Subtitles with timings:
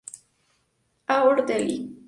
[1.07, 1.15] A.
[1.29, 1.77] Ortelli.